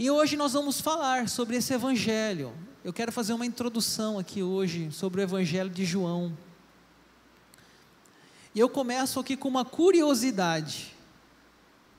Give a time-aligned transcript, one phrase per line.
[0.00, 2.54] E hoje nós vamos falar sobre esse evangelho.
[2.84, 6.38] Eu quero fazer uma introdução aqui hoje sobre o evangelho de João.
[8.54, 10.94] E eu começo aqui com uma curiosidade.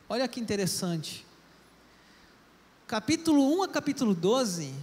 [0.08, 1.26] Olha que interessante.
[2.88, 4.74] Capítulo 1 a capítulo 12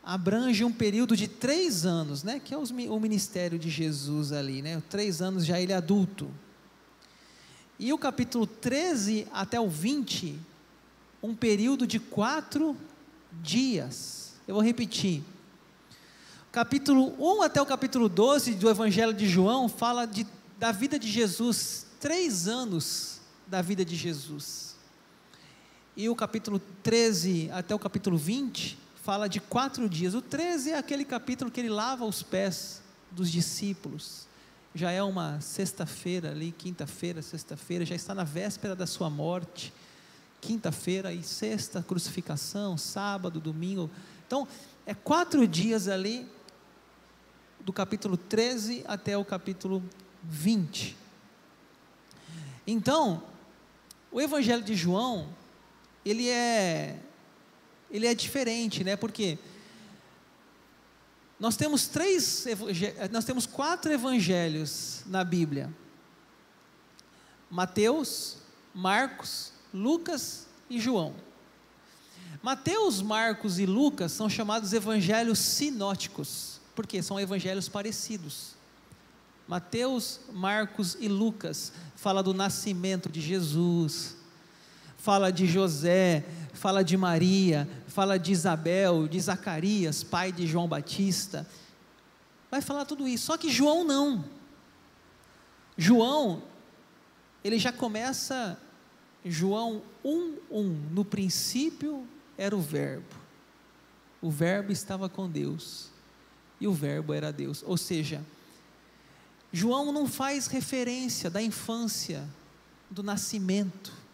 [0.00, 2.38] abrange um período de três anos, né?
[2.38, 4.80] Que é o ministério de Jesus ali, né?
[4.88, 6.30] Três anos já ele é adulto.
[7.80, 10.38] E o capítulo 13 até o 20,
[11.22, 12.76] um período de quatro
[13.42, 14.34] dias.
[14.46, 15.22] Eu vou repetir.
[16.52, 20.26] Capítulo 1 até o capítulo 12 do Evangelho de João fala de,
[20.58, 24.76] da vida de Jesus, três anos da vida de Jesus.
[25.96, 30.14] E o capítulo 13 até o capítulo 20 fala de quatro dias.
[30.14, 34.26] O 13 é aquele capítulo que ele lava os pés dos discípulos
[34.76, 39.72] já é uma sexta-feira ali, quinta-feira, sexta-feira, já está na véspera da sua morte,
[40.46, 43.90] quinta-feira e sexta, crucificação, sábado, domingo.
[44.24, 44.46] Então,
[44.86, 46.24] é quatro dias ali,
[47.58, 49.82] do capítulo 13 até o capítulo
[50.22, 50.96] 20.
[52.64, 53.24] Então,
[54.12, 55.28] o Evangelho de João,
[56.04, 57.00] ele é,
[57.90, 58.94] ele é diferente, né?
[58.94, 59.36] Porque?
[61.40, 62.46] Nós temos três,
[63.10, 65.74] nós temos quatro evangelhos na Bíblia:
[67.50, 68.38] Mateus,
[68.72, 71.14] Marcos, Lucas e João.
[72.42, 78.54] Mateus, Marcos e Lucas são chamados evangelhos sinóticos, porque são evangelhos parecidos.
[79.46, 84.16] Mateus, Marcos e Lucas fala do nascimento de Jesus,
[84.96, 91.46] fala de José, fala de Maria, fala de Isabel, de Zacarias, pai de João Batista.
[92.50, 93.26] Vai falar tudo isso.
[93.26, 94.24] Só que João não.
[95.76, 96.42] João,
[97.44, 98.58] ele já começa,
[99.30, 102.06] João 1:1, no princípio
[102.38, 103.14] era o Verbo.
[104.22, 105.90] O Verbo estava com Deus
[106.60, 107.62] e o Verbo era Deus.
[107.66, 108.24] Ou seja,
[109.52, 112.26] João não faz referência da infância,
[112.90, 114.06] do nascimento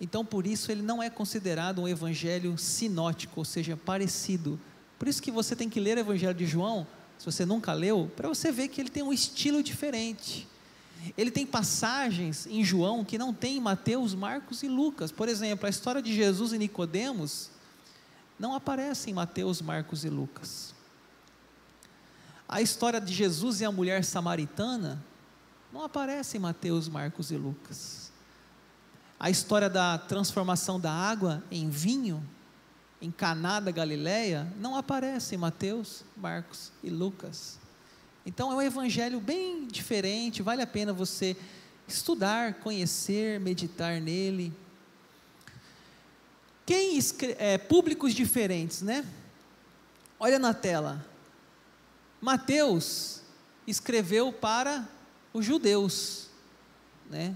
[0.00, 4.58] então, por isso, ele não é considerado um evangelho sinótico, ou seja, parecido.
[4.98, 6.86] Por isso que você tem que ler o evangelho de João,
[7.18, 10.48] se você nunca leu, para você ver que ele tem um estilo diferente.
[11.16, 15.10] Ele tem passagens em João que não tem em Mateus, Marcos e Lucas.
[15.12, 17.50] Por exemplo, a história de Jesus e Nicodemos
[18.38, 20.74] não aparece em Mateus, Marcos e Lucas.
[22.48, 25.00] A história de Jesus e a mulher samaritana
[25.72, 28.10] não aparece em Mateus, Marcos e Lucas.
[29.20, 32.26] A história da transformação da água em vinho,
[33.00, 37.59] em Caná da Galileia, não aparece em Mateus, Marcos e Lucas.
[38.24, 41.36] Então é um evangelho bem diferente, vale a pena você
[41.88, 44.52] estudar, conhecer, meditar nele.
[46.66, 46.98] Quem
[47.38, 49.04] é, públicos diferentes, né?
[50.18, 51.04] Olha na tela.
[52.20, 53.22] Mateus
[53.66, 54.86] escreveu para
[55.32, 56.28] os judeus,
[57.08, 57.34] né?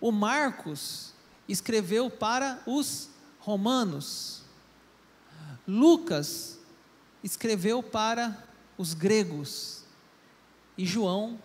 [0.00, 1.12] O Marcos
[1.46, 4.42] escreveu para os romanos.
[5.68, 6.58] Lucas
[7.22, 8.49] escreveu para
[8.80, 9.84] os gregos.
[10.78, 11.38] E João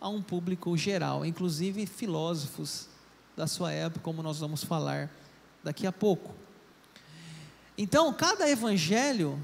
[0.00, 2.88] a um público geral, inclusive filósofos
[3.36, 5.08] da sua época, como nós vamos falar
[5.62, 6.34] daqui a pouco.
[7.78, 9.40] Então, cada evangelho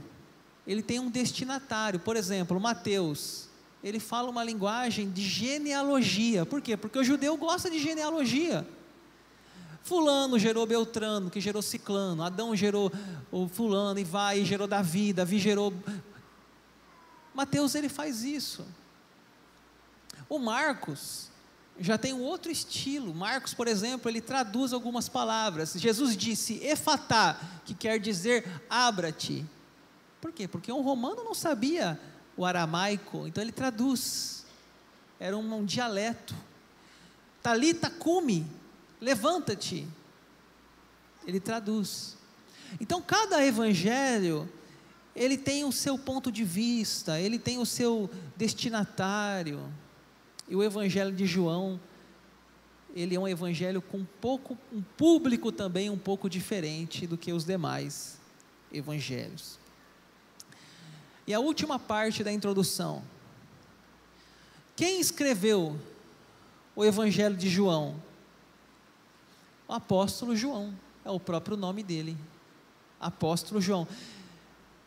[0.67, 2.01] ele tem um destinatário.
[2.01, 3.49] Por exemplo, Mateus
[3.83, 6.45] ele fala uma linguagem de genealogia.
[6.45, 6.77] Por quê?
[6.77, 8.67] Porque o judeu gosta de genealogia.
[9.83, 12.23] Fulano gerou Beltrano, que gerou Ciclano.
[12.23, 12.93] Adão gerou
[13.31, 15.13] o Fulano e vai e gerou Davi.
[15.13, 15.73] Davi gerou.
[17.35, 18.67] Mateus ele faz isso.
[20.29, 21.31] O Marcos
[21.79, 23.15] já tem um outro estilo.
[23.15, 25.73] Marcos, por exemplo, ele traduz algumas palavras.
[25.77, 29.47] Jesus disse efatá, que quer dizer abra-te.
[30.21, 30.47] Por quê?
[30.47, 31.99] Porque um romano não sabia
[32.37, 34.45] o aramaico, então ele traduz.
[35.19, 36.35] Era um, um dialeto.
[37.43, 38.47] Talita cume,
[39.01, 39.89] levanta-te.
[41.27, 42.17] Ele traduz.
[42.79, 44.49] Então cada evangelho
[45.21, 48.09] ele tem o seu ponto de vista, ele tem o seu
[48.39, 49.61] destinatário.
[50.49, 51.79] E o evangelho de João,
[52.95, 57.35] ele é um evangelho com um pouco um público também um pouco diferente do que
[57.35, 58.19] os demais
[58.73, 59.59] evangelhos.
[61.27, 63.03] E a última parte da introdução.
[64.75, 65.79] Quem escreveu
[66.75, 67.95] o Evangelho de João?
[69.69, 70.75] O apóstolo João,
[71.05, 72.17] é o próprio nome dele.
[72.99, 73.87] Apóstolo João.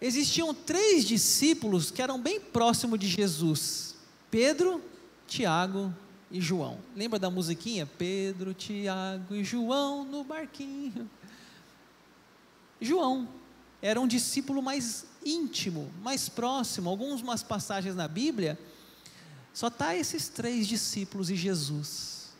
[0.05, 3.95] Existiam três discípulos que eram bem próximos de Jesus:
[4.29, 4.83] Pedro,
[5.25, 5.95] Tiago
[6.29, 6.77] e João.
[6.93, 7.85] Lembra da musiquinha?
[7.85, 11.09] Pedro, Tiago e João no barquinho.
[12.81, 13.29] João
[13.81, 16.89] era um discípulo mais íntimo, mais próximo.
[16.89, 18.59] Algumas passagens na Bíblia
[19.53, 22.33] só tá esses três discípulos e Jesus.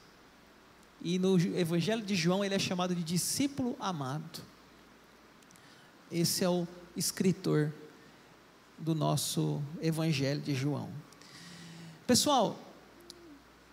[1.02, 4.42] E no Evangelho de João ele é chamado de discípulo amado.
[6.12, 7.74] Esse é o escritor
[8.78, 10.92] do nosso Evangelho de João.
[12.06, 12.60] Pessoal,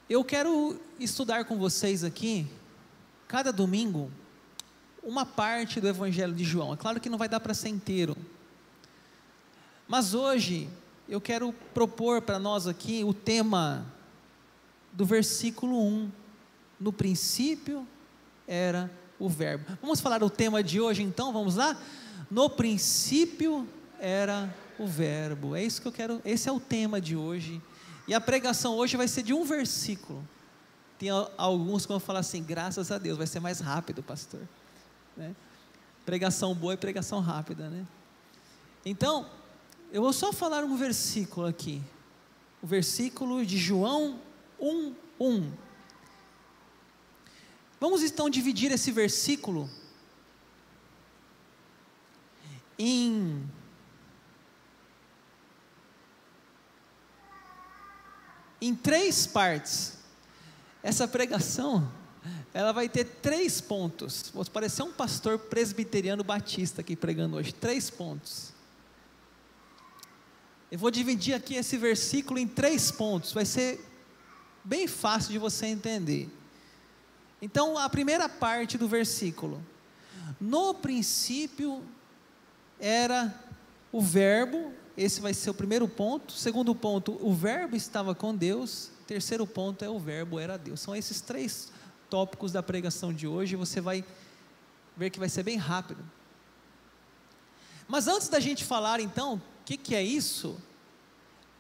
[0.09, 2.47] eu quero estudar com vocês aqui,
[3.29, 4.11] cada domingo,
[5.03, 6.73] uma parte do Evangelho de João.
[6.73, 8.17] É claro que não vai dar para ser inteiro,
[9.87, 10.69] mas hoje
[11.09, 13.85] eu quero propor para nós aqui o tema
[14.93, 16.11] do versículo 1.
[16.79, 17.87] No princípio
[18.47, 18.91] era
[19.21, 19.67] o Verbo.
[19.81, 21.33] Vamos falar o tema de hoje então?
[21.33, 21.77] Vamos lá?
[22.31, 23.69] No princípio
[24.01, 25.55] era o Verbo.
[25.55, 27.63] É isso que eu quero, esse é o tema de hoje.
[28.09, 30.27] E a pregação hoje vai ser de um versículo.
[30.99, 34.41] Tem alguns que vão falar assim, graças a Deus, vai ser mais rápido, pastor.
[35.17, 35.35] Né?
[36.05, 37.87] Pregação boa e pregação rápida, né?
[38.85, 39.27] Então,
[39.93, 41.83] eu vou só falar um versículo aqui.
[42.63, 44.19] O versículo de João
[44.59, 45.53] 1, 1.
[47.81, 49.69] Vamos então dividir esse versículo
[52.79, 53.49] em
[58.61, 59.99] em três partes.
[60.83, 61.91] Essa pregação,
[62.53, 64.31] ela vai ter três pontos.
[64.35, 67.53] Vou parecer um pastor presbiteriano batista aqui pregando hoje.
[67.53, 68.53] Três pontos.
[70.71, 73.33] Eu vou dividir aqui esse versículo em três pontos.
[73.33, 73.81] Vai ser
[74.63, 76.29] bem fácil de você entender.
[77.41, 79.63] Então, a primeira parte do versículo.
[80.41, 81.83] No princípio
[82.79, 83.35] era
[83.93, 86.33] o Verbo, esse vai ser o primeiro ponto.
[86.33, 88.91] Segundo ponto, o Verbo estava com Deus.
[89.07, 90.81] Terceiro ponto é o Verbo era Deus.
[90.81, 91.73] São esses três
[92.09, 93.57] tópicos da pregação de hoje.
[93.57, 94.05] Você vai
[94.97, 96.05] ver que vai ser bem rápido.
[97.89, 100.61] Mas antes da gente falar, então, o que, que é isso?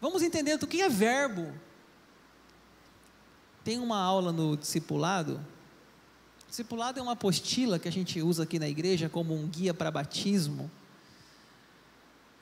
[0.01, 1.53] Vamos entender o que é verbo.
[3.65, 5.41] Tem uma aula no discipulado.
[6.51, 9.89] Discipulado é uma apostila que a gente usa aqui na igreja como um guia para
[9.89, 10.69] batismo.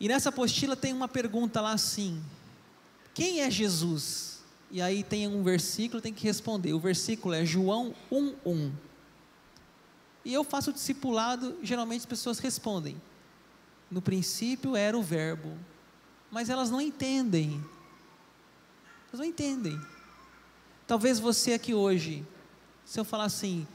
[0.00, 2.18] E nessa apostila tem uma pergunta lá assim:
[3.12, 4.42] Quem é Jesus?
[4.70, 6.72] E aí tem um versículo, tem que responder.
[6.72, 8.72] O versículo é João 1:1.
[10.24, 12.98] E eu faço o discipulado, geralmente as pessoas respondem:
[13.90, 15.52] No princípio era o verbo.
[16.30, 17.62] Mas elas não entendem.
[19.08, 19.78] Elas não entendem.
[20.86, 22.26] Talvez você aqui hoje,
[22.86, 23.66] se eu falar assim,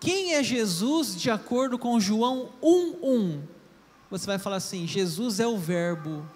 [0.00, 3.42] quem é Jesus de acordo com João 1:1?
[4.10, 6.26] você vai falar assim: Jesus é o Verbo.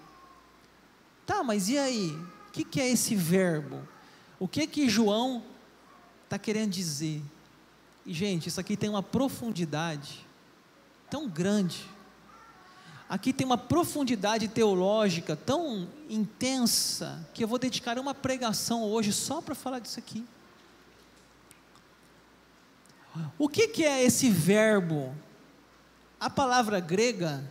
[1.26, 2.10] Tá, mas e aí?
[2.48, 3.80] O que, que é esse Verbo?
[4.38, 5.42] O que que João
[6.24, 7.20] está querendo dizer?
[8.06, 10.24] E, gente, isso aqui tem uma profundidade
[11.10, 11.84] tão grande.
[13.08, 19.40] Aqui tem uma profundidade teológica tão intensa que eu vou dedicar uma pregação hoje só
[19.40, 20.24] para falar disso aqui.
[23.38, 25.14] O que, que é esse verbo?
[26.18, 27.44] A palavra grega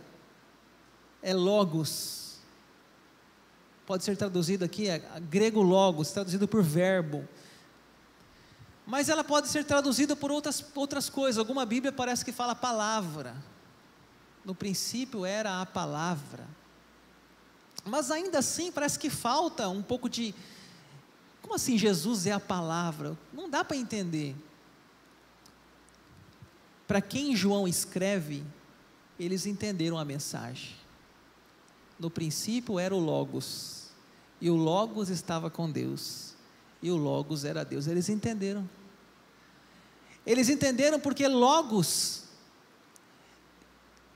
[1.22, 2.38] é logos.
[3.86, 7.26] Pode ser traduzido aqui, é grego logos, traduzido por verbo.
[8.86, 11.38] Mas ela pode ser traduzida por outras, outras coisas.
[11.38, 13.34] Alguma Bíblia parece que fala palavra.
[14.44, 16.46] No princípio era a palavra.
[17.84, 20.34] Mas ainda assim parece que falta um pouco de.
[21.40, 23.16] Como assim Jesus é a palavra?
[23.32, 24.34] Não dá para entender.
[26.86, 28.44] Para quem João escreve,
[29.18, 30.74] eles entenderam a mensagem.
[31.98, 33.88] No princípio era o Logos,
[34.40, 36.34] e o Logos estava com Deus,
[36.82, 37.86] e o Logos era Deus.
[37.86, 38.68] Eles entenderam.
[40.26, 42.24] Eles entenderam porque Logos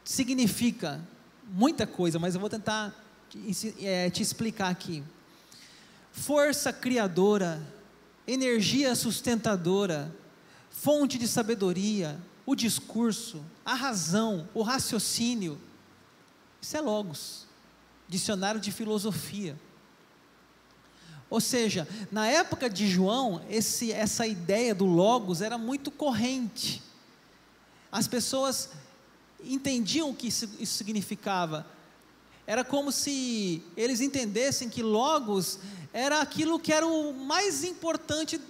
[0.05, 1.01] significa
[1.47, 2.95] muita coisa, mas eu vou tentar
[3.29, 5.03] te, é, te explicar aqui.
[6.13, 7.63] Força criadora,
[8.27, 10.15] energia sustentadora,
[10.71, 15.61] fonte de sabedoria, o discurso, a razão, o raciocínio.
[16.63, 17.47] Isso é Logos
[18.09, 19.55] dicionário de filosofia.
[21.29, 26.83] Ou seja, na época de João, esse, essa ideia do Logos era muito corrente.
[27.93, 28.71] As pessoas
[29.45, 31.67] entendiam o que isso, isso significava.
[32.47, 35.59] Era como se eles entendessem que Logos
[35.93, 38.41] era aquilo que era o mais importante.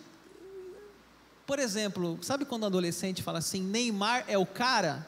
[1.49, 5.05] Por exemplo, sabe quando um adolescente fala assim: Neymar é o cara?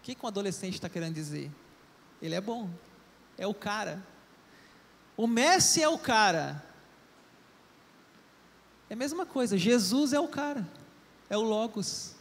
[0.00, 1.52] O que, que um adolescente está querendo dizer?
[2.20, 2.68] Ele é bom
[3.38, 4.04] é o cara.
[5.16, 6.62] O Messi é o cara.
[8.90, 10.66] É a mesma coisa, Jesus é o cara,
[11.30, 12.14] é o Logos.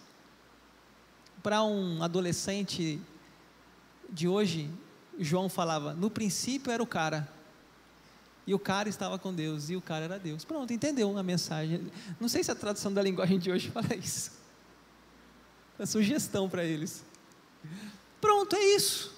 [1.41, 2.99] para um adolescente
[4.09, 4.69] de hoje,
[5.17, 7.36] João falava: no princípio era o cara.
[8.47, 10.45] E o cara estava com Deus, e o cara era Deus.
[10.45, 11.91] Pronto, entendeu a mensagem.
[12.17, 14.31] Não sei se a tradução da linguagem de hoje fala isso.
[15.77, 17.03] É sugestão para eles.
[18.21, 19.13] Pronto, é isso.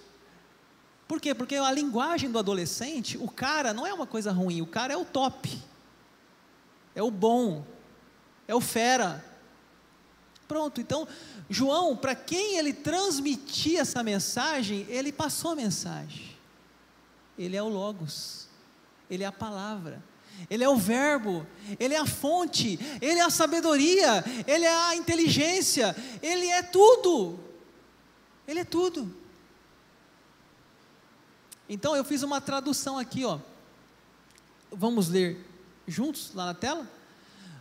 [1.08, 1.36] Por quê?
[1.36, 4.98] Porque a linguagem do adolescente, o cara não é uma coisa ruim, o cara é
[4.98, 5.58] o top,
[6.96, 7.64] é o bom,
[8.48, 9.24] é o fera.
[10.48, 11.08] Pronto, então,
[11.48, 16.36] João, para quem ele transmitia essa mensagem, ele passou a mensagem.
[17.38, 18.49] Ele é o Logos,
[19.10, 20.04] ele é a palavra,
[20.50, 21.46] ele é o Verbo,
[21.80, 27.40] ele é a fonte, ele é a sabedoria, ele é a inteligência, ele é tudo.
[28.48, 29.14] Ele é tudo.
[31.68, 33.40] Então eu fiz uma tradução aqui, ó.
[34.72, 35.46] Vamos ler
[35.88, 36.90] juntos lá na tela?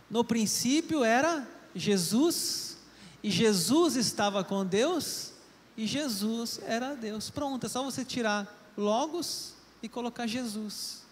[0.09, 2.77] No princípio era Jesus,
[3.21, 5.33] e Jesus estava com Deus,
[5.77, 7.29] e Jesus era Deus.
[7.29, 9.53] Pronto, é só você tirar Logos
[9.83, 11.03] e colocar Jesus.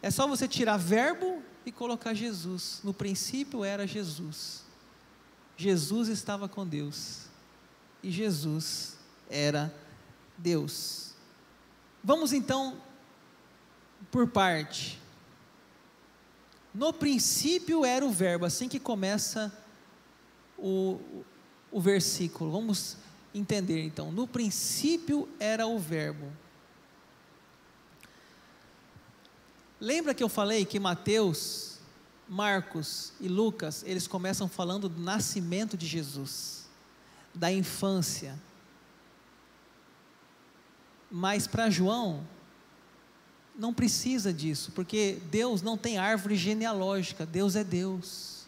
[0.00, 2.80] É só você tirar verbo e colocar Jesus.
[2.82, 4.62] No princípio era Jesus.
[5.56, 7.26] Jesus estava com Deus.
[8.02, 8.96] E Jesus
[9.30, 9.72] era
[10.36, 11.12] Deus.
[12.02, 12.80] Vamos então
[14.10, 15.00] por parte.
[16.74, 19.52] No princípio era o verbo, assim que começa
[20.58, 20.98] o,
[21.70, 22.50] o versículo.
[22.50, 22.96] Vamos
[23.34, 24.10] entender então.
[24.10, 26.32] No princípio era o verbo.
[29.82, 31.78] Lembra que eu falei que Mateus,
[32.28, 36.68] Marcos e Lucas, eles começam falando do nascimento de Jesus,
[37.34, 38.38] da infância.
[41.10, 42.24] Mas para João,
[43.56, 48.41] não precisa disso, porque Deus não tem árvore genealógica, Deus é Deus.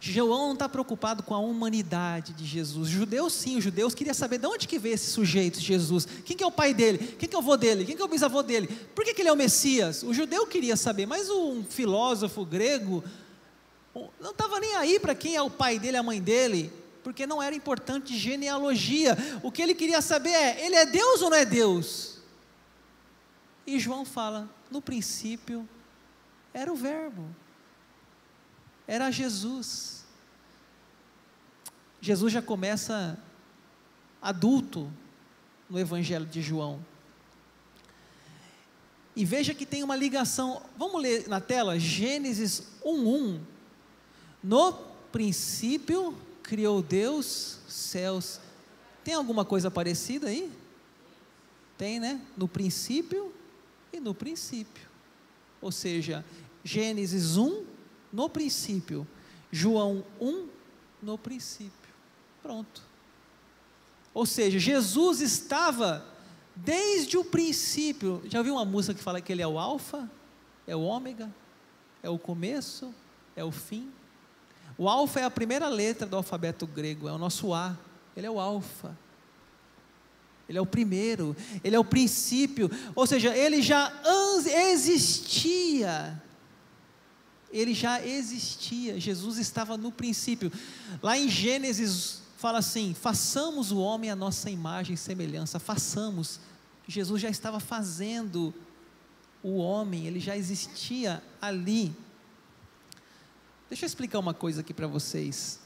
[0.00, 2.88] João não está preocupado com a humanidade de Jesus.
[2.88, 6.08] Judeus, sim, os judeus queriam saber de onde que veio esse sujeito, Jesus.
[6.24, 6.98] Quem que é o pai dele?
[7.18, 7.84] Quem que é o avô dele?
[7.84, 8.66] Quem que é o bisavô dele?
[8.96, 10.02] Por que, que ele é o Messias?
[10.02, 13.04] O judeu queria saber, mas um filósofo grego
[14.20, 16.72] não estava nem aí para quem é o pai dele, a mãe dele,
[17.04, 19.16] porque não era importante genealogia.
[19.42, 22.18] O que ele queria saber é: ele é Deus ou não é Deus?
[23.64, 25.68] E João fala: no princípio
[26.52, 27.24] era o Verbo
[28.86, 30.04] era Jesus.
[32.00, 33.18] Jesus já começa
[34.20, 34.92] adulto
[35.68, 36.84] no Evangelho de João.
[39.14, 40.62] E veja que tem uma ligação.
[40.76, 43.40] Vamos ler na tela Gênesis 1:1.
[44.42, 44.72] No
[45.12, 48.40] princípio criou Deus céus.
[49.04, 50.50] Tem alguma coisa parecida aí?
[51.76, 52.20] Tem, né?
[52.36, 53.32] No princípio
[53.92, 54.88] e no princípio.
[55.60, 56.24] Ou seja,
[56.64, 57.71] Gênesis 1
[58.12, 59.06] no princípio.
[59.50, 60.48] João 1,
[61.02, 61.72] no princípio.
[62.42, 62.82] Pronto.
[64.14, 66.04] Ou seja, Jesus estava
[66.54, 68.22] desde o princípio.
[68.26, 70.10] Já ouviu uma música que fala que ele é o Alfa,
[70.66, 71.32] é o Ômega,
[72.02, 72.94] é o começo,
[73.34, 73.90] é o fim?
[74.76, 77.76] O Alfa é a primeira letra do alfabeto grego, é o nosso A.
[78.16, 78.96] Ele é o Alfa.
[80.48, 83.92] Ele é o primeiro, ele é o princípio, ou seja, ele já
[84.44, 86.20] existia
[87.52, 90.50] ele já existia, Jesus estava no princípio.
[91.02, 96.40] Lá em Gênesis fala assim: façamos o homem a nossa imagem e semelhança, façamos.
[96.88, 98.52] Jesus já estava fazendo
[99.42, 101.94] o homem, ele já existia ali.
[103.68, 105.60] Deixa eu explicar uma coisa aqui para vocês.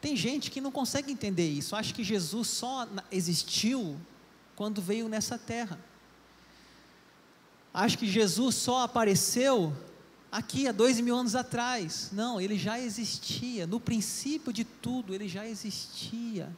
[0.00, 3.98] Tem gente que não consegue entender isso, acha que Jesus só existiu
[4.54, 5.78] quando veio nessa terra.
[7.72, 9.76] Acha que Jesus só apareceu
[10.36, 12.10] aqui há dois mil anos atrás.
[12.12, 13.66] Não, ele já existia.
[13.66, 16.54] No princípio de tudo, ele já existia.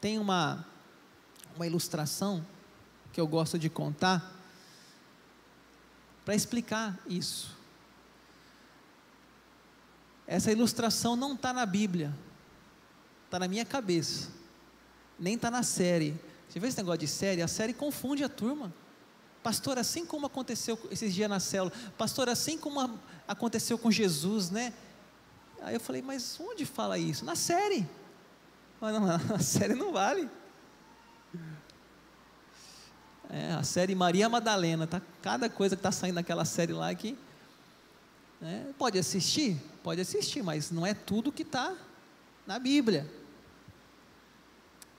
[0.00, 0.64] Tem uma,
[1.56, 2.46] uma ilustração
[3.12, 4.32] que eu gosto de contar
[6.24, 7.56] para explicar isso.
[10.24, 12.16] Essa ilustração não está na Bíblia,
[13.24, 14.30] está na minha cabeça,
[15.18, 16.16] nem está na série.
[16.48, 17.42] Você vê esse negócio de série?
[17.42, 18.72] A série confunde a turma.
[19.42, 24.72] Pastor, assim como aconteceu esses dias na célula, pastor, assim como aconteceu com Jesus, né?
[25.62, 27.24] Aí eu falei, mas onde fala isso?
[27.24, 27.88] Na série.
[28.80, 30.28] Mas não, a série não vale.
[33.30, 35.00] É, a série Maria Madalena, tá?
[35.22, 37.16] Cada coisa que está saindo naquela série lá que
[38.40, 38.74] né?
[38.76, 41.74] pode assistir, pode assistir, mas não é tudo que está
[42.46, 43.10] na Bíblia.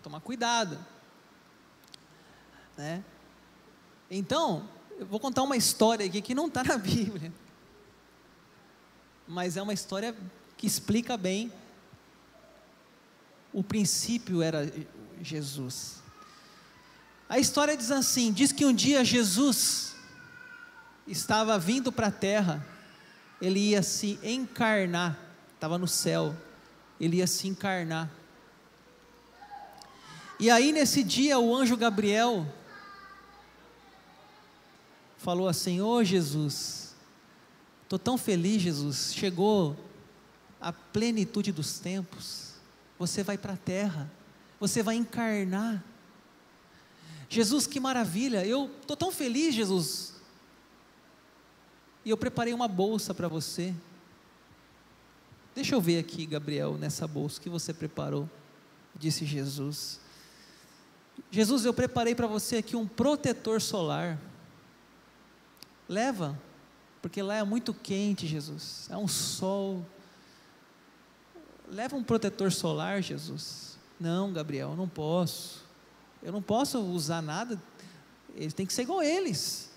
[0.02, 0.80] Tomar cuidado,
[2.76, 3.04] né?
[4.10, 4.68] Então,
[4.98, 7.34] eu vou contar uma história aqui que não está na Bíblia,
[9.28, 10.16] mas é uma história
[10.58, 11.52] que explica bem
[13.54, 14.70] o princípio era
[15.22, 16.02] Jesus.
[17.30, 19.96] A história diz assim: diz que um dia Jesus
[21.08, 22.66] estava vindo para a terra,
[23.40, 25.18] ele ia se encarnar,
[25.54, 26.36] estava no céu,
[27.00, 28.10] ele ia se encarnar.
[30.40, 32.46] E aí nesse dia o anjo Gabriel
[35.24, 36.94] falou assim: Ô oh, Jesus,
[37.84, 39.76] estou tão feliz, Jesus, chegou
[40.60, 42.56] a plenitude dos tempos,
[43.00, 44.12] você vai para a terra,
[44.60, 45.84] você vai encarnar.
[47.30, 50.14] Jesus, que maravilha, eu estou tão feliz, Jesus.
[52.06, 53.74] E eu preparei uma bolsa para você.
[55.56, 58.30] Deixa eu ver aqui, Gabriel, nessa bolsa que você preparou,
[58.96, 60.00] disse Jesus.
[61.32, 64.20] Jesus, eu preparei para você aqui um protetor solar.
[65.88, 66.40] Leva,
[67.02, 68.88] porque lá é muito quente, Jesus.
[68.90, 69.86] É um sol.
[71.68, 73.78] Leva um protetor solar, Jesus.
[74.00, 75.64] Não, Gabriel, não posso.
[76.22, 77.62] Eu não posso usar nada.
[78.36, 79.70] Eles têm que ser igual eles.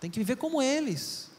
[0.00, 1.30] Tem que viver como eles.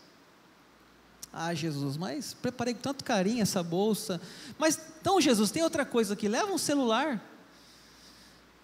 [1.32, 4.20] Ah, Jesus, mas preparei com tanto carinho essa bolsa.
[4.58, 6.28] Mas então, Jesus, tem outra coisa aqui.
[6.28, 7.24] Leva um celular.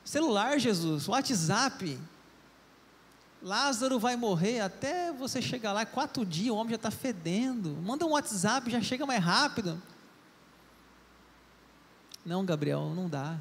[0.04, 2.00] Celular, Jesus, WhatsApp.
[3.46, 7.78] Lázaro vai morrer até você chegar lá, quatro dias, o homem já está fedendo.
[7.80, 9.80] Manda um WhatsApp, já chega mais rápido.
[12.26, 13.38] Não, Gabriel, não dá.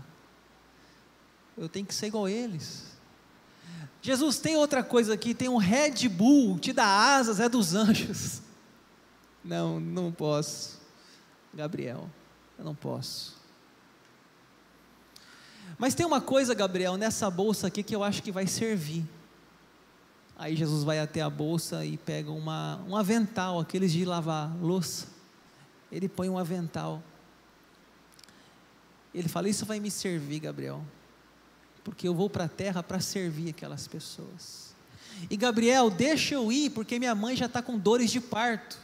[1.56, 2.84] Eu tenho que ser igual eles.
[4.02, 8.42] Jesus tem outra coisa aqui, tem um Red Bull, te dá asas, é dos anjos.
[9.42, 10.80] Não, não posso.
[11.52, 12.08] Gabriel,
[12.58, 13.37] eu não posso.
[15.76, 19.04] Mas tem uma coisa, Gabriel, nessa bolsa aqui que eu acho que vai servir.
[20.37, 25.07] Aí Jesus vai até a bolsa e pega uma, um avental, aqueles de lavar louça.
[25.93, 27.03] Ele põe um avental.
[29.14, 30.85] Ele fala: Isso vai me servir, Gabriel,
[31.85, 34.75] porque eu vou para a terra para servir aquelas pessoas.
[35.30, 38.76] E Gabriel, deixa eu ir, porque minha mãe já está com dores de parto.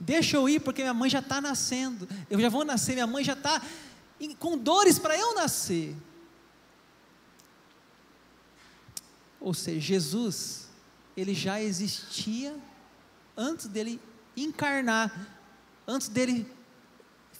[0.00, 2.08] Deixa eu ir, porque minha mãe já está nascendo.
[2.30, 3.60] Eu já vou nascer, minha mãe já está
[4.38, 5.94] com dores para eu nascer.
[9.38, 10.69] Ou seja, Jesus
[11.20, 12.56] ele já existia
[13.36, 14.00] antes dele
[14.36, 15.28] encarnar,
[15.86, 16.46] antes dele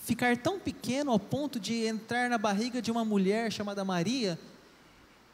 [0.04, 4.38] ficar tão pequeno ao ponto de entrar na barriga de uma mulher chamada Maria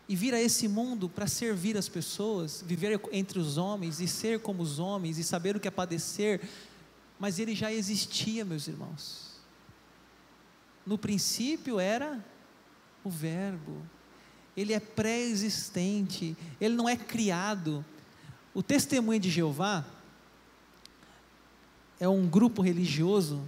[0.08, 4.40] e vir a esse mundo para servir as pessoas, viver entre os homens e ser
[4.40, 6.40] como os homens e saber o que é padecer,
[7.18, 9.40] mas ele já existia, meus irmãos.
[10.86, 12.24] No princípio era
[13.02, 13.82] o Verbo,
[14.56, 17.84] ele é pré-existente, ele não é criado,
[18.56, 19.84] o testemunho de Jeová
[22.00, 23.46] é um grupo religioso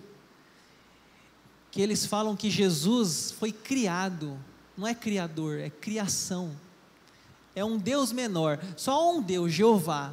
[1.70, 4.38] que eles falam que Jesus foi criado,
[4.76, 6.54] não é criador, é criação.
[7.56, 10.12] É um Deus menor, só um Deus, Jeová.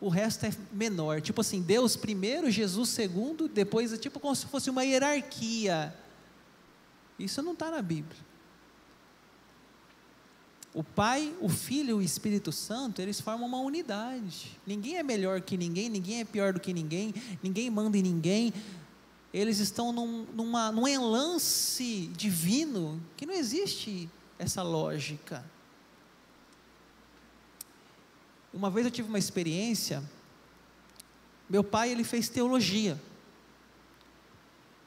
[0.00, 4.46] O resto é menor, tipo assim, Deus primeiro, Jesus segundo, depois é tipo como se
[4.46, 5.92] fosse uma hierarquia.
[7.18, 8.25] Isso não está na Bíblia.
[10.76, 14.60] O Pai, o Filho e o Espírito Santo, eles formam uma unidade.
[14.66, 18.52] Ninguém é melhor que ninguém, ninguém é pior do que ninguém, ninguém manda em ninguém.
[19.32, 20.86] Eles estão num, numa, num
[22.14, 24.06] divino que não existe
[24.38, 25.42] essa lógica.
[28.52, 30.04] Uma vez eu tive uma experiência,
[31.48, 33.00] meu pai ele fez teologia.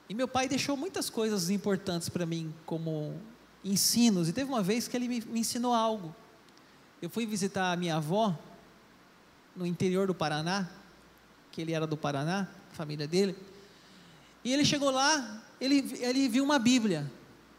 [0.08, 3.19] E meu pai deixou muitas coisas importantes para mim como
[3.63, 4.29] ensinos.
[4.29, 6.15] E teve uma vez que ele me, me ensinou algo.
[7.01, 8.37] Eu fui visitar a minha avó
[9.55, 10.69] no interior do Paraná,
[11.51, 13.35] que ele era do Paraná, família dele.
[14.43, 17.09] E ele chegou lá, ele, ele viu uma Bíblia.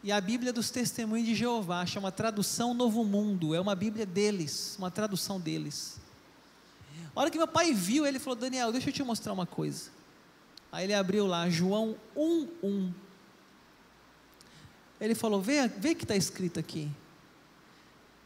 [0.03, 4.75] E a Bíblia dos Testemunhos de Jeová, chama Tradução Novo Mundo, é uma Bíblia deles,
[4.79, 5.99] uma tradução deles.
[7.15, 9.91] A hora que meu pai viu, ele falou: Daniel, deixa eu te mostrar uma coisa.
[10.71, 12.91] Aí ele abriu lá, João 1,1.
[15.01, 16.89] Ele falou: vê, vê que está escrito aqui.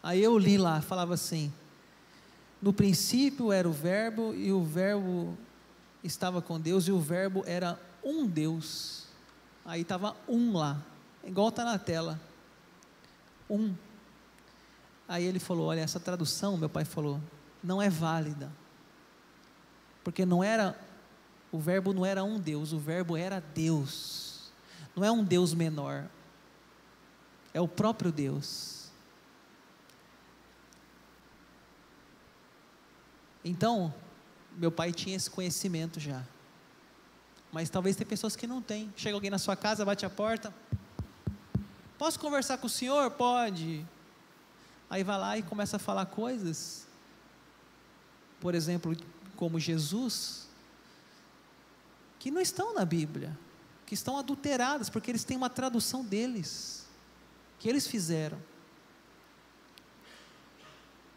[0.03, 1.51] Aí eu li lá, falava assim:
[2.61, 5.37] No princípio era o Verbo, e o Verbo
[6.03, 9.05] estava com Deus, e o Verbo era um Deus.
[9.63, 10.83] Aí estava um lá,
[11.23, 12.19] igual está na tela.
[13.49, 13.73] Um.
[15.07, 17.21] Aí ele falou: Olha, essa tradução, meu pai falou,
[17.63, 18.51] não é válida.
[20.03, 20.77] Porque não era,
[21.51, 24.51] o Verbo não era um Deus, o Verbo era Deus.
[24.95, 26.07] Não é um Deus menor,
[27.55, 28.89] é o próprio Deus.
[33.45, 33.93] Então,
[34.57, 36.21] meu pai tinha esse conhecimento já.
[37.53, 38.93] Mas talvez tem pessoas que não têm.
[38.97, 40.53] Chega alguém na sua casa, bate a porta.
[41.97, 43.09] Posso conversar com o senhor?
[43.11, 43.87] Pode.
[44.89, 46.85] Aí vai lá e começa a falar coisas,
[48.41, 48.97] por exemplo,
[49.37, 50.49] como Jesus,
[52.19, 53.37] que não estão na Bíblia,
[53.85, 56.84] que estão adulteradas, porque eles têm uma tradução deles,
[57.65, 58.37] que eles fizeram.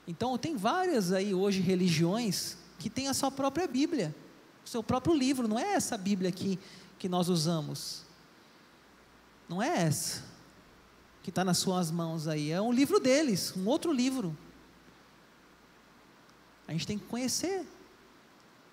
[0.07, 4.17] Então, tem várias aí hoje religiões que têm a sua própria Bíblia,
[4.65, 6.59] o seu próprio livro, não é essa Bíblia aqui
[6.99, 8.03] que nós usamos.
[9.47, 10.25] Não é essa
[11.23, 14.35] que está nas suas mãos aí, é um livro deles, um outro livro.
[16.67, 17.67] A gente tem que conhecer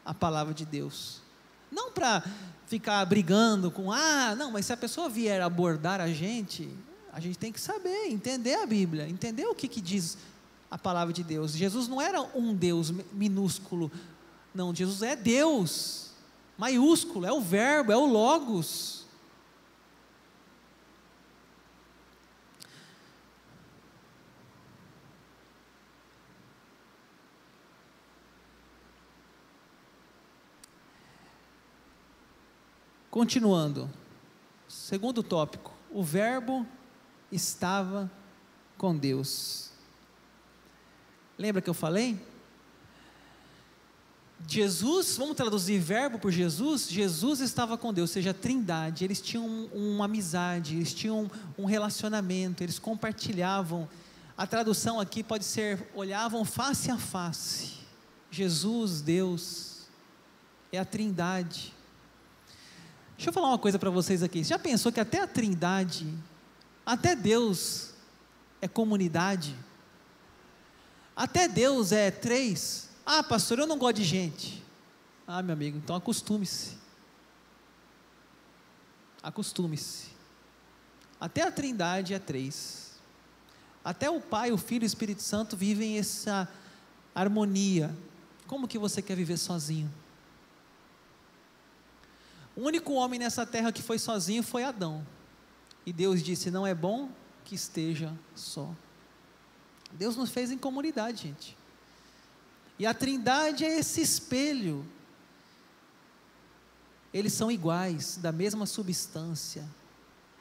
[0.06, 1.22] a palavra de Deus.
[1.70, 2.24] Não para
[2.68, 6.74] ficar brigando com, ah, não, mas se a pessoa vier abordar a gente,
[7.16, 10.18] a gente tem que saber, entender a Bíblia, entender o que, que diz
[10.70, 11.54] a palavra de Deus.
[11.54, 13.90] Jesus não era um Deus minúsculo,
[14.54, 16.12] não, Jesus é Deus,
[16.58, 19.06] maiúsculo, é o Verbo, é o Logos.
[33.10, 33.90] Continuando,
[34.68, 36.68] segundo tópico, o Verbo
[37.32, 38.10] estava
[38.78, 39.70] com Deus.
[41.38, 42.20] Lembra que eu falei?
[44.48, 46.88] Jesus, vamos traduzir verbo por Jesus?
[46.90, 51.66] Jesus estava com Deus, ou seja, a trindade, eles tinham uma amizade, eles tinham um
[51.66, 53.88] relacionamento, eles compartilhavam.
[54.38, 57.74] A tradução aqui pode ser: olhavam face a face.
[58.30, 59.88] Jesus, Deus,
[60.72, 61.74] é a trindade.
[63.16, 64.44] Deixa eu falar uma coisa para vocês aqui.
[64.44, 66.14] Você já pensou que até a Trindade,
[66.86, 67.92] até Deus
[68.62, 69.56] é comunidade?
[71.16, 72.90] Até Deus é três?
[73.06, 74.64] Ah, pastor, eu não gosto de gente.
[75.28, 76.78] Ah, meu amigo, então acostume-se.
[79.24, 80.10] Acostume-se.
[81.20, 82.92] Até a Trindade é três.
[83.84, 86.48] Até o Pai, o Filho e o Espírito Santo vivem essa
[87.14, 87.96] harmonia.
[88.46, 89.92] Como que você quer viver sozinho?
[92.56, 95.06] O único homem nessa terra que foi sozinho foi Adão.
[95.86, 97.10] E Deus disse: Não é bom
[97.44, 98.70] que esteja só.
[99.92, 101.58] Deus nos fez em comunidade, gente.
[102.78, 104.86] E a Trindade é esse espelho.
[107.14, 109.66] Eles são iguais, da mesma substância.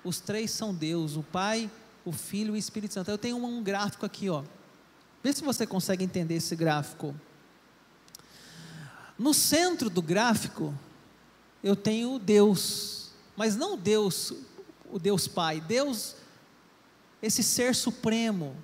[0.03, 1.71] Os três são Deus, o Pai,
[2.05, 3.11] o Filho e o Espírito Santo.
[3.11, 4.43] Eu tenho um, gráfico aqui, ó.
[5.23, 7.15] Vê se você consegue entender esse gráfico.
[9.17, 10.75] No centro do gráfico
[11.63, 14.35] eu tenho Deus, mas não Deus,
[14.95, 16.15] o Deus Pai, Deus,
[17.21, 18.57] esse ser supremo,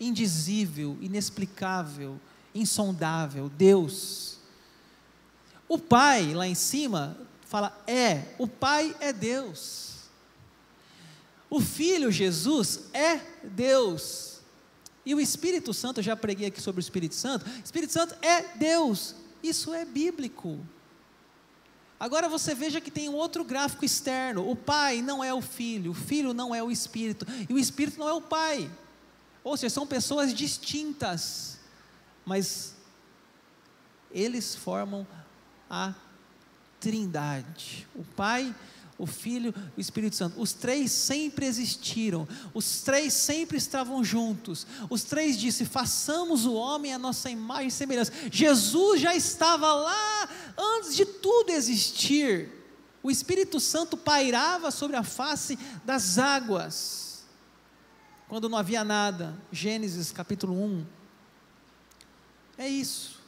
[0.00, 2.18] indizível, inexplicável,
[2.54, 4.38] insondável, Deus.
[5.68, 10.08] O Pai, lá em cima, fala é, o Pai é Deus.
[11.50, 14.40] O Filho Jesus é Deus.
[15.04, 18.56] E o Espírito Santo, eu já preguei aqui sobre o Espírito Santo, Espírito Santo é
[18.56, 19.14] Deus.
[19.42, 20.58] Isso é bíblico.
[22.02, 24.50] Agora você veja que tem um outro gráfico externo.
[24.50, 28.00] O pai não é o filho, o filho não é o espírito, e o espírito
[28.00, 28.68] não é o pai.
[29.44, 31.60] Ou seja, são pessoas distintas,
[32.24, 32.74] mas
[34.10, 35.06] eles formam
[35.70, 35.94] a
[36.80, 37.86] trindade.
[37.94, 38.52] O pai,
[38.98, 40.40] o Filho, o Espírito Santo.
[40.40, 44.66] Os três sempre existiram, os três sempre estavam juntos.
[44.90, 48.12] Os três disse: façamos o homem a nossa imagem e semelhança.
[48.30, 52.50] Jesus já estava lá antes de tudo existir.
[53.02, 57.24] O Espírito Santo pairava sobre a face das águas,
[58.28, 59.34] quando não havia nada.
[59.50, 60.86] Gênesis capítulo 1.
[62.58, 63.20] É isso.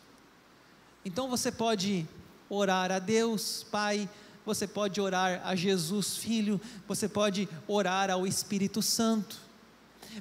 [1.05, 2.09] Então você pode
[2.49, 4.09] orar a Deus, Pai,
[4.47, 9.39] você pode orar a Jesus Filho, você pode orar ao Espírito Santo,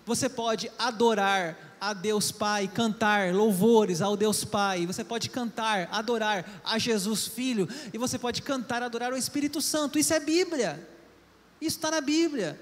[0.05, 6.61] você pode adorar a Deus Pai, cantar louvores ao Deus Pai, você pode cantar, adorar
[6.63, 10.87] a Jesus Filho, e você pode cantar, adorar o Espírito Santo, isso é Bíblia,
[11.59, 12.59] isso está na Bíblia.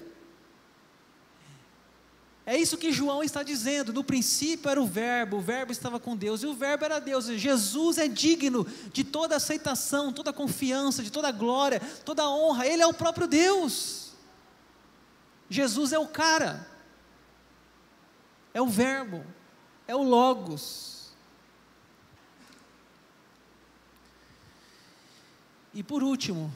[2.44, 3.92] É isso que João está dizendo.
[3.92, 7.26] No princípio era o Verbo, o Verbo estava com Deus e o Verbo era Deus.
[7.26, 12.66] Jesus é digno de toda aceitação, toda confiança, de toda glória, toda honra.
[12.66, 14.10] Ele é o próprio Deus.
[15.48, 16.66] Jesus é o cara,
[18.54, 19.24] é o Verbo,
[19.86, 21.12] é o Logos.
[25.74, 26.52] E por último,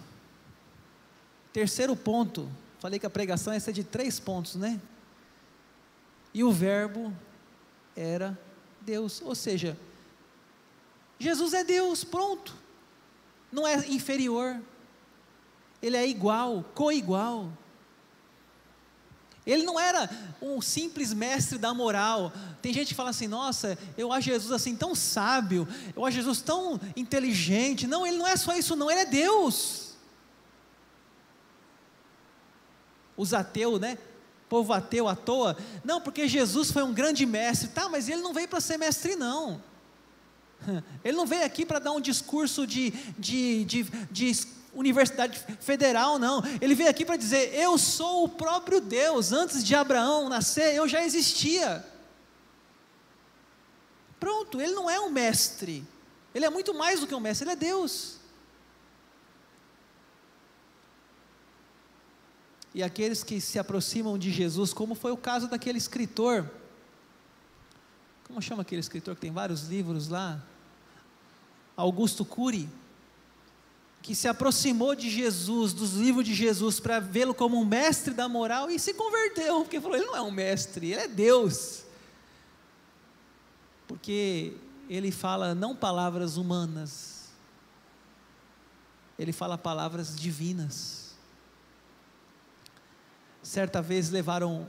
[1.52, 4.80] terceiro ponto, falei que a pregação ser de três pontos, né?
[6.34, 7.14] E o Verbo
[7.96, 8.38] era
[8.82, 9.22] Deus.
[9.22, 9.76] Ou seja,
[11.18, 12.54] Jesus é Deus, pronto.
[13.50, 14.60] Não é inferior.
[15.80, 17.50] Ele é igual, co-igual.
[19.46, 20.10] Ele não era
[20.42, 22.32] um simples mestre da moral.
[22.60, 26.42] Tem gente que fala assim: nossa, eu acho Jesus assim tão sábio, eu acho Jesus
[26.42, 27.86] tão inteligente.
[27.86, 29.94] Não, ele não é só isso, não, ele é Deus.
[33.16, 33.96] Os ateus, né?
[34.48, 35.56] Povo ateu à toa.
[35.84, 37.68] Não, porque Jesus foi um grande mestre.
[37.68, 39.62] Tá, mas ele não veio para ser mestre, não.
[41.04, 44.30] Ele não veio aqui para dar um discurso de, de, de, de
[44.76, 46.42] universidade federal, não.
[46.60, 49.32] Ele veio aqui para dizer: Eu sou o próprio Deus.
[49.32, 51.84] Antes de Abraão nascer, eu já existia.
[54.20, 55.84] Pronto, ele não é um mestre.
[56.34, 58.16] Ele é muito mais do que um mestre, ele é Deus.
[62.74, 66.50] E aqueles que se aproximam de Jesus, como foi o caso daquele escritor,
[68.24, 70.42] como chama aquele escritor que tem vários livros lá?
[71.74, 72.68] Augusto Cury
[74.06, 78.28] que se aproximou de Jesus, dos livros de Jesus, para vê-lo como um mestre da
[78.28, 81.82] moral e se converteu, porque falou: ele não é um mestre, ele é Deus.
[83.88, 84.52] Porque
[84.88, 87.32] ele fala não palavras humanas,
[89.18, 91.16] ele fala palavras divinas.
[93.42, 94.68] Certa vez levaram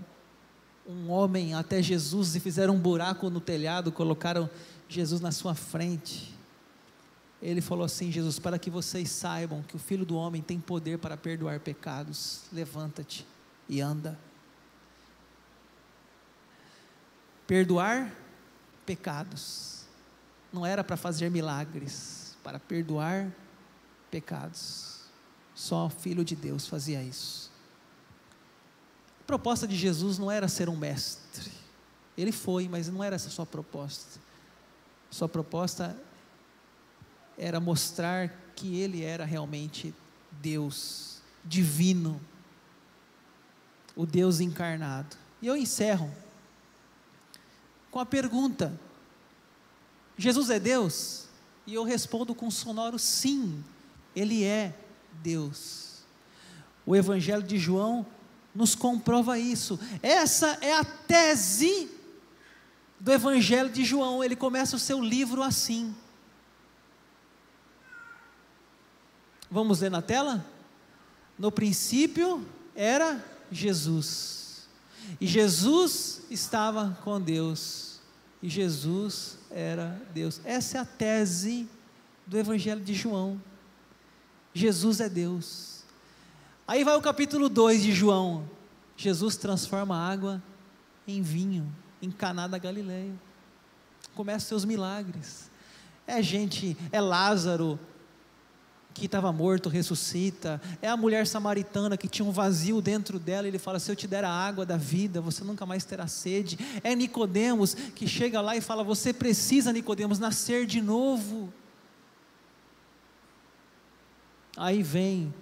[0.83, 4.49] um homem até Jesus e fizeram um buraco no telhado, colocaram
[4.89, 6.36] Jesus na sua frente
[7.41, 10.97] ele falou assim: Jesus, para que vocês saibam que o Filho do Homem tem poder
[10.97, 13.25] para perdoar pecados, levanta-te
[13.69, 14.17] e anda.
[17.45, 18.11] Perdoar
[18.85, 19.83] pecados,
[20.51, 23.31] não era para fazer milagres, para perdoar
[24.09, 25.01] pecados.
[25.53, 27.51] Só o Filho de Deus fazia isso.
[29.21, 31.51] A proposta de Jesus não era ser um mestre,
[32.17, 34.19] ele foi, mas não era essa sua proposta.
[35.09, 35.95] Sua proposta
[37.37, 39.93] era mostrar que ele era realmente
[40.41, 42.19] Deus, divino,
[43.95, 45.15] o Deus encarnado.
[45.41, 46.11] E eu encerro
[47.91, 48.79] com a pergunta:
[50.17, 51.27] Jesus é Deus?
[51.65, 53.63] E eu respondo com um sonoro sim,
[54.15, 54.73] ele é
[55.21, 56.05] Deus.
[56.85, 58.05] O Evangelho de João
[58.55, 59.79] nos comprova isso.
[60.01, 61.91] Essa é a tese
[62.99, 64.23] do Evangelho de João.
[64.23, 65.93] Ele começa o seu livro assim.
[69.49, 70.45] Vamos ler na tela?
[71.37, 74.67] No princípio era Jesus.
[75.21, 77.99] E Jesus estava com Deus.
[78.41, 80.41] E Jesus era Deus.
[80.43, 81.67] Essa é a tese
[82.25, 83.41] do Evangelho de João.
[84.53, 85.83] Jesus é Deus.
[86.67, 88.49] Aí vai o capítulo 2 de João.
[88.97, 90.43] Jesus transforma água
[91.07, 93.13] em vinho, em Caná da Galileia.
[94.13, 95.49] Começa seus milagres.
[96.05, 97.79] É gente, é Lázaro
[98.99, 103.59] que estava morto ressuscita, é a mulher samaritana que tinha um vazio dentro dela, ele
[103.59, 106.57] fala: "Se eu te der a água da vida, você nunca mais terá sede".
[106.83, 111.51] É Nicodemos que chega lá e fala: "Você precisa, Nicodemos, nascer de novo".
[114.57, 115.33] Aí vem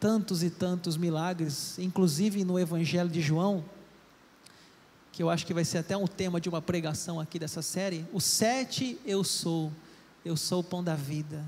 [0.00, 3.64] tantos e tantos milagres, inclusive no Evangelho de João,
[5.12, 8.04] que eu acho que vai ser até um tema de uma pregação aqui dessa série.
[8.12, 9.72] O sete eu sou,
[10.24, 11.44] eu sou o pão da vida.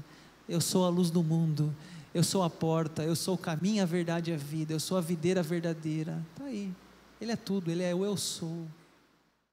[0.48, 1.74] Eu sou a luz do mundo.
[2.14, 3.02] Eu sou a porta.
[3.02, 4.72] Eu sou o caminho, a verdade e a vida.
[4.72, 6.22] Eu sou a videira verdadeira.
[6.32, 6.72] Está aí.
[7.20, 7.70] Ele é tudo.
[7.70, 8.66] Ele é o eu sou.